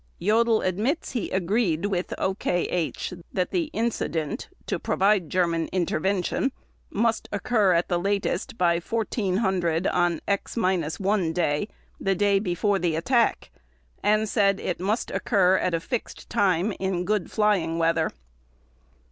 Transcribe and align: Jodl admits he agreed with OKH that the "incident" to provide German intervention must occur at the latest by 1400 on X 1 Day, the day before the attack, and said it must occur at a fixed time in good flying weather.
Jodl 0.19 0.61
admits 0.65 1.11
he 1.11 1.29
agreed 1.29 1.85
with 1.85 2.11
OKH 2.17 3.13
that 3.31 3.51
the 3.51 3.65
"incident" 3.65 4.49
to 4.65 4.79
provide 4.79 5.29
German 5.29 5.69
intervention 5.71 6.51
must 6.89 7.29
occur 7.31 7.73
at 7.73 7.87
the 7.87 7.99
latest 7.99 8.57
by 8.57 8.79
1400 8.79 9.85
on 9.85 10.19
X 10.27 10.57
1 10.57 11.33
Day, 11.33 11.67
the 11.99 12.15
day 12.15 12.39
before 12.39 12.79
the 12.79 12.95
attack, 12.95 13.51
and 14.01 14.27
said 14.27 14.59
it 14.59 14.79
must 14.79 15.11
occur 15.11 15.55
at 15.59 15.75
a 15.75 15.79
fixed 15.79 16.31
time 16.31 16.73
in 16.79 17.05
good 17.05 17.29
flying 17.29 17.77
weather. 17.77 18.09